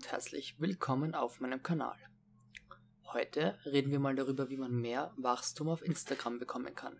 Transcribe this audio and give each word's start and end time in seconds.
und 0.00 0.12
herzlich 0.12 0.58
willkommen 0.58 1.14
auf 1.14 1.40
meinem 1.40 1.62
Kanal. 1.62 1.98
Heute 3.12 3.58
reden 3.66 3.90
wir 3.90 4.00
mal 4.00 4.14
darüber, 4.16 4.48
wie 4.48 4.56
man 4.56 4.72
mehr 4.72 5.12
Wachstum 5.18 5.68
auf 5.68 5.84
Instagram 5.84 6.38
bekommen 6.38 6.74
kann. 6.74 6.96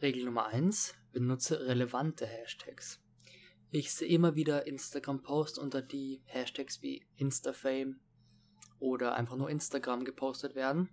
Regel 0.00 0.24
Nummer 0.24 0.46
1. 0.46 0.94
Benutze 1.10 1.66
relevante 1.66 2.26
Hashtags. 2.26 3.02
Ich 3.72 3.92
sehe 3.92 4.06
immer 4.06 4.36
wieder 4.36 4.68
Instagram-Posts 4.68 5.58
unter 5.58 5.82
die 5.82 6.22
Hashtags 6.26 6.80
wie 6.80 7.04
Instafame 7.16 7.96
oder 8.78 9.16
einfach 9.16 9.36
nur 9.36 9.50
Instagram 9.50 10.04
gepostet 10.04 10.54
werden 10.54 10.90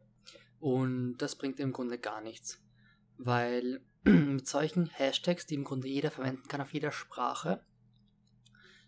und 0.60 1.18
das 1.20 1.36
bringt 1.36 1.60
im 1.60 1.74
Grunde 1.74 2.00
gar 2.00 2.22
nichts, 2.22 2.60
weil 3.18 3.82
mit 4.04 4.48
solchen 4.48 4.88
Hashtags, 4.88 5.46
die 5.46 5.54
im 5.54 5.64
Grunde 5.64 5.88
jeder 5.88 6.10
verwenden 6.10 6.48
kann 6.48 6.62
auf 6.62 6.74
jeder 6.74 6.92
Sprache, 6.92 7.64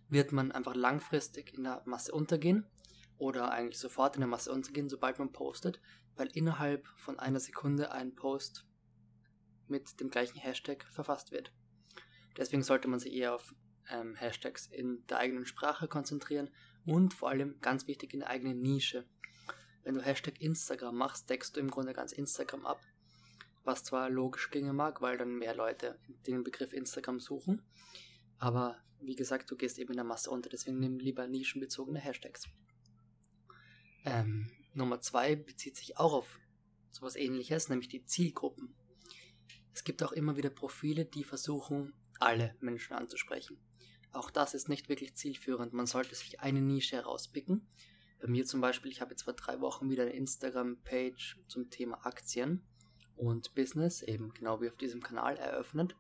wird 0.10 0.32
man 0.32 0.52
einfach 0.52 0.76
langfristig 0.76 1.54
in 1.56 1.64
der 1.64 1.82
Masse 1.86 2.12
untergehen 2.12 2.66
oder 3.18 3.52
eigentlich 3.52 3.80
sofort 3.80 4.16
in 4.16 4.22
der 4.22 4.30
Masse 4.30 4.52
untergehen, 4.52 4.90
sobald 4.90 5.20
man 5.20 5.32
postet, 5.32 5.80
weil 6.16 6.30
innerhalb 6.34 6.88
von 6.98 7.20
einer 7.20 7.40
Sekunde 7.40 7.92
ein 7.92 8.16
Post 8.16 8.66
mit 9.68 10.00
dem 10.00 10.10
gleichen 10.10 10.40
Hashtag 10.40 10.86
verfasst 10.92 11.32
wird. 11.32 11.54
Deswegen 12.38 12.64
sollte 12.64 12.88
man 12.88 13.00
sich 13.00 13.14
eher 13.14 13.36
auf 13.36 13.54
ähm, 13.90 14.16
Hashtags 14.16 14.68
in 14.68 15.06
der 15.08 15.20
eigenen 15.20 15.46
Sprache 15.46 15.88
konzentrieren 15.88 16.50
und 16.86 17.14
vor 17.14 17.30
allem 17.30 17.60
ganz 17.62 17.88
wichtig 17.88 18.14
in 18.14 18.22
der 18.22 18.30
eigenen 18.30 18.62
Nische. 18.62 19.06
Wenn 19.84 19.96
du 19.96 20.02
Hashtag 20.02 20.42
Instagram 20.42 20.96
machst, 20.96 21.30
deckst 21.30 21.56
du 21.56 21.60
im 21.60 21.70
Grunde 21.70 21.94
ganz 21.94 22.12
Instagram 22.12 22.66
ab, 22.66 22.80
was 23.64 23.84
zwar 23.84 24.10
logisch 24.10 24.50
gingen 24.52 24.76
mag, 24.76 25.02
weil 25.02 25.18
dann 25.18 25.36
mehr 25.36 25.56
Leute 25.56 25.98
den 26.28 26.44
Begriff 26.44 26.74
Instagram 26.74 27.20
suchen, 27.20 27.64
aber 28.40 28.78
wie 29.02 29.16
gesagt, 29.16 29.50
du 29.52 29.56
gehst 29.56 29.80
eben 29.80 29.92
in 29.92 29.98
der 29.98 30.06
Masse 30.06 30.30
unter, 30.30 30.50
deswegen 30.50 30.80
nimm 30.80 31.00
lieber 31.00 31.28
nischenbezogene 31.28 32.00
Hashtags. 32.00 32.50
Ähm, 34.06 34.50
Nummer 34.74 35.02
zwei 35.02 35.36
bezieht 35.36 35.78
sich 35.78 35.98
auch 35.98 36.14
auf 36.14 36.40
sowas 36.92 37.16
ähnliches, 37.16 37.70
nämlich 37.70 37.90
die 37.90 38.06
Zielgruppen. 38.06 38.74
Es 39.74 39.84
gibt 39.84 40.04
auch 40.04 40.12
immer 40.12 40.36
wieder 40.36 40.50
Profile, 40.50 41.06
die 41.06 41.24
versuchen, 41.24 41.94
alle 42.20 42.56
Menschen 42.60 42.94
anzusprechen. 42.94 43.58
Auch 44.12 44.32
das 44.32 44.54
ist 44.54 44.70
nicht 44.70 44.90
wirklich 44.90 45.16
zielführend. 45.16 45.74
Man 45.74 45.86
sollte 45.86 46.16
sich 46.16 46.40
eine 46.40 46.62
Nische 46.62 46.98
herauspicken. 46.98 47.68
Bei 48.20 48.28
mir 48.28 48.46
zum 48.46 48.60
Beispiel, 48.60 48.92
ich 48.92 49.02
habe 49.02 49.12
jetzt 49.12 49.24
vor 49.24 49.34
drei 49.34 49.62
Wochen 49.62 49.90
wieder 49.90 50.04
eine 50.04 50.14
Instagram-Page 50.14 51.40
zum 51.48 51.70
Thema 51.70 52.06
Aktien 52.06 52.64
und 53.16 53.54
Business, 53.56 54.02
eben 54.02 54.34
genau 54.34 54.62
wie 54.62 54.70
auf 54.70 54.78
diesem 54.78 55.02
Kanal, 55.02 55.38
eröffnet. 55.38 55.96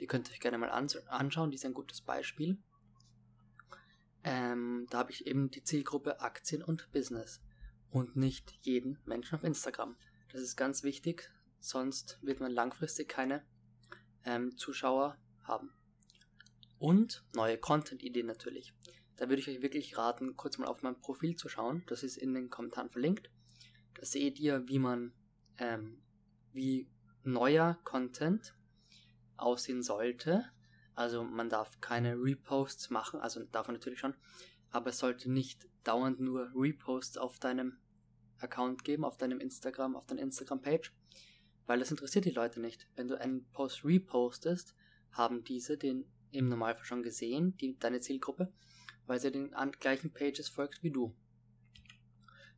Die 0.00 0.06
könnt 0.06 0.28
ihr 0.28 0.32
euch 0.32 0.40
gerne 0.40 0.58
mal 0.58 0.70
anschauen, 0.70 1.50
die 1.50 1.56
ist 1.56 1.66
ein 1.66 1.74
gutes 1.74 2.00
Beispiel. 2.00 2.58
Ähm, 4.24 4.86
da 4.90 4.98
habe 4.98 5.12
ich 5.12 5.26
eben 5.26 5.50
die 5.50 5.62
Zielgruppe 5.62 6.20
Aktien 6.20 6.62
und 6.62 6.90
Business 6.92 7.40
und 7.90 8.16
nicht 8.16 8.52
jeden 8.62 8.98
Menschen 9.04 9.34
auf 9.34 9.44
Instagram. 9.44 9.96
Das 10.32 10.40
ist 10.40 10.56
ganz 10.56 10.82
wichtig, 10.82 11.30
sonst 11.58 12.18
wird 12.22 12.40
man 12.40 12.52
langfristig 12.52 13.08
keine 13.08 13.44
ähm, 14.24 14.56
Zuschauer 14.56 15.16
haben. 15.42 15.72
Und 16.78 17.24
neue 17.34 17.58
Content-Ideen 17.58 18.26
natürlich. 18.26 18.72
Da 19.16 19.28
würde 19.28 19.40
ich 19.40 19.48
euch 19.48 19.60
wirklich 19.60 19.98
raten, 19.98 20.36
kurz 20.36 20.56
mal 20.56 20.66
auf 20.66 20.82
mein 20.82 20.98
Profil 20.98 21.36
zu 21.36 21.50
schauen. 21.50 21.82
Das 21.88 22.02
ist 22.02 22.16
in 22.16 22.32
den 22.32 22.48
Kommentaren 22.48 22.88
verlinkt. 22.88 23.30
Da 23.94 24.06
seht 24.06 24.38
ihr, 24.38 24.66
wie 24.66 24.78
man, 24.78 25.12
ähm, 25.58 26.02
wie 26.52 26.88
neuer 27.22 27.78
Content 27.84 28.54
aussehen 29.42 29.82
sollte. 29.82 30.44
Also 30.94 31.24
man 31.24 31.48
darf 31.48 31.80
keine 31.80 32.14
Reposts 32.16 32.90
machen, 32.90 33.20
also 33.20 33.42
darf 33.44 33.68
man 33.68 33.76
natürlich 33.76 34.00
schon, 34.00 34.14
aber 34.70 34.90
es 34.90 34.98
sollte 34.98 35.30
nicht 35.30 35.66
dauernd 35.84 36.20
nur 36.20 36.50
Reposts 36.54 37.16
auf 37.16 37.38
deinem 37.38 37.78
Account 38.38 38.84
geben, 38.84 39.04
auf 39.04 39.16
deinem 39.16 39.40
Instagram, 39.40 39.96
auf 39.96 40.06
deiner 40.06 40.22
Instagram-Page, 40.22 40.92
weil 41.66 41.78
das 41.78 41.90
interessiert 41.90 42.24
die 42.24 42.30
Leute 42.30 42.60
nicht. 42.60 42.88
Wenn 42.96 43.08
du 43.08 43.18
einen 43.18 43.44
Post 43.52 43.84
repostest, 43.84 44.74
haben 45.12 45.44
diese 45.44 45.76
den 45.76 46.04
im 46.32 46.48
Normalfall 46.48 46.84
schon 46.84 47.02
gesehen, 47.02 47.56
die, 47.56 47.78
deine 47.78 48.00
Zielgruppe, 48.00 48.52
weil 49.06 49.20
sie 49.20 49.32
den 49.32 49.54
gleichen 49.78 50.12
Pages 50.12 50.48
folgt 50.48 50.82
wie 50.82 50.90
du. 50.90 51.14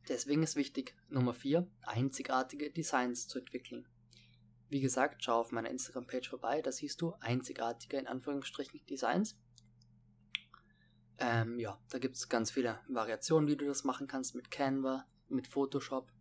Deswegen 0.09 0.43
ist 0.43 0.55
wichtig, 0.55 0.95
Nummer 1.09 1.33
4, 1.33 1.65
einzigartige 1.83 2.71
Designs 2.71 3.27
zu 3.27 3.39
entwickeln. 3.39 3.87
Wie 4.73 4.81
gesagt, 4.81 5.23
schau 5.23 5.39
auf 5.39 5.51
meiner 5.51 5.69
Instagram-Page 5.69 6.27
vorbei, 6.27 6.63
da 6.63 6.71
siehst 6.71 6.99
du 6.99 7.13
einzigartige, 7.19 7.97
in 7.97 8.07
Anführungsstrichen, 8.07 8.83
Designs. 8.87 9.37
Ähm, 11.19 11.59
ja, 11.59 11.79
da 11.91 11.99
gibt 11.99 12.15
es 12.15 12.27
ganz 12.27 12.49
viele 12.49 12.79
Variationen, 12.87 13.47
wie 13.47 13.55
du 13.55 13.67
das 13.67 13.83
machen 13.83 14.07
kannst 14.07 14.33
mit 14.33 14.49
Canva, 14.49 15.05
mit 15.29 15.45
Photoshop, 15.45 16.11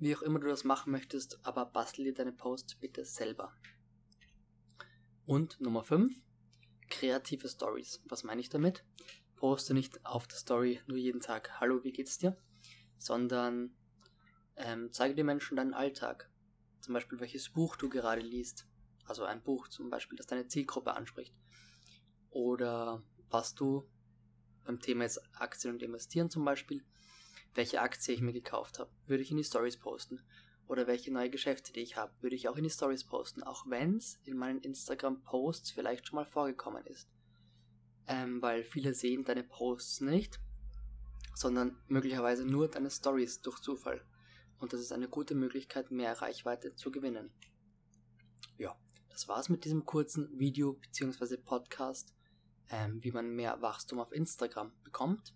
wie 0.00 0.14
auch 0.14 0.20
immer 0.20 0.38
du 0.38 0.48
das 0.48 0.64
machen 0.64 0.92
möchtest, 0.92 1.38
aber 1.46 1.64
bastel 1.64 2.04
dir 2.04 2.12
deine 2.12 2.32
Posts 2.32 2.74
bitte 2.74 3.06
selber. 3.06 3.54
Und 5.24 5.58
Nummer 5.62 5.82
5, 5.82 6.14
kreative 6.90 7.48
Stories. 7.48 8.02
Was 8.04 8.22
meine 8.22 8.42
ich 8.42 8.50
damit? 8.50 8.84
Poste 9.36 9.72
nicht 9.72 10.04
auf 10.04 10.26
der 10.26 10.36
Story 10.36 10.82
nur 10.86 10.98
jeden 10.98 11.22
Tag 11.22 11.58
Hallo, 11.58 11.82
wie 11.84 11.92
geht's 11.92 12.18
dir? 12.18 12.36
Sondern 12.98 13.74
ähm, 14.56 14.92
zeige 14.92 15.14
den 15.14 15.24
Menschen 15.24 15.56
deinen 15.56 15.72
Alltag 15.72 16.28
zum 16.84 16.94
Beispiel 16.94 17.18
welches 17.20 17.48
Buch 17.48 17.76
du 17.76 17.88
gerade 17.88 18.20
liest. 18.20 18.66
Also 19.06 19.24
ein 19.24 19.42
Buch 19.42 19.68
zum 19.68 19.90
Beispiel, 19.90 20.16
das 20.16 20.26
deine 20.26 20.46
Zielgruppe 20.46 20.94
anspricht. 20.94 21.34
Oder 22.30 23.02
was 23.30 23.54
du 23.54 23.88
beim 24.64 24.80
Thema 24.80 25.04
jetzt 25.04 25.20
Aktien 25.34 25.74
und 25.74 25.82
Investieren 25.82 26.30
zum 26.30 26.44
Beispiel, 26.44 26.84
welche 27.54 27.80
Aktie 27.80 28.14
ich 28.14 28.20
mir 28.20 28.32
gekauft 28.32 28.78
habe, 28.78 28.90
würde 29.06 29.22
ich 29.22 29.30
in 29.30 29.36
die 29.36 29.44
Stories 29.44 29.78
posten. 29.78 30.20
Oder 30.66 30.86
welche 30.86 31.12
neue 31.12 31.30
Geschäfte, 31.30 31.72
die 31.72 31.80
ich 31.80 31.96
habe, 31.96 32.12
würde 32.20 32.36
ich 32.36 32.48
auch 32.48 32.56
in 32.56 32.64
die 32.64 32.70
Stories 32.70 33.04
posten, 33.04 33.42
auch 33.42 33.66
wenn 33.68 33.96
es 33.96 34.18
in 34.24 34.36
meinen 34.36 34.60
Instagram-Posts 34.60 35.70
vielleicht 35.70 36.06
schon 36.06 36.16
mal 36.16 36.26
vorgekommen 36.26 36.84
ist. 36.86 37.08
Ähm, 38.06 38.40
weil 38.40 38.64
viele 38.64 38.94
sehen 38.94 39.24
deine 39.24 39.44
Posts 39.44 40.02
nicht, 40.02 40.40
sondern 41.34 41.76
möglicherweise 41.88 42.44
nur 42.44 42.68
deine 42.68 42.90
Stories 42.90 43.42
durch 43.42 43.60
Zufall 43.60 44.04
und 44.58 44.72
das 44.72 44.80
ist 44.80 44.92
eine 44.92 45.08
gute 45.08 45.34
Möglichkeit, 45.34 45.90
mehr 45.90 46.20
Reichweite 46.20 46.74
zu 46.74 46.90
gewinnen. 46.90 47.30
Ja, 48.58 48.76
das 49.10 49.28
war's 49.28 49.48
mit 49.48 49.64
diesem 49.64 49.84
kurzen 49.84 50.38
Video 50.38 50.74
bzw. 50.74 51.36
Podcast, 51.36 52.14
ähm, 52.70 53.02
wie 53.02 53.12
man 53.12 53.30
mehr 53.30 53.60
Wachstum 53.62 53.98
auf 54.00 54.12
Instagram 54.12 54.72
bekommt. 54.82 55.34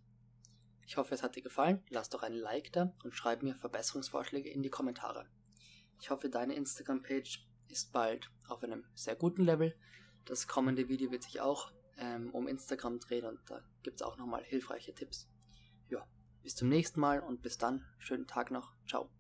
Ich 0.87 0.97
hoffe, 0.97 1.15
es 1.15 1.23
hat 1.23 1.37
dir 1.37 1.43
gefallen. 1.43 1.83
Lass 1.91 2.09
doch 2.09 2.23
ein 2.23 2.33
Like 2.33 2.73
da 2.73 2.93
und 3.05 3.15
schreib 3.15 3.43
mir 3.43 3.55
Verbesserungsvorschläge 3.55 4.49
in 4.49 4.63
die 4.63 4.71
Kommentare. 4.71 5.27
Ich 6.01 6.11
hoffe, 6.11 6.31
deine 6.31 6.55
Instagram-Page 6.55 7.47
ist 7.69 7.93
bald 7.93 8.31
auf 8.49 8.63
einem 8.63 8.85
sehr 8.95 9.17
guten 9.17 9.43
Level. 9.43 9.77
Das 10.25 10.47
kommende 10.47 10.89
Video 10.89 11.11
wird 11.11 11.25
sich 11.25 11.41
auch 11.41 11.73
ähm, 11.99 12.31
um 12.31 12.49
Instagram 12.49 13.01
drehen 13.01 13.27
und 13.27 13.39
da 13.51 13.63
gibt 13.83 14.01
es 14.01 14.07
auch 14.07 14.17
nochmal 14.17 14.45
hilfreiche 14.45 14.95
Tipps. 14.95 15.29
Ja, 15.89 16.07
bis 16.43 16.55
zum 16.55 16.69
nächsten 16.69 17.01
Mal 17.01 17.21
und 17.21 17.43
bis 17.43 17.59
dann. 17.59 17.85
Schönen 17.99 18.27
Tag 18.27 18.51
noch. 18.51 18.73
Ciao. 18.87 19.11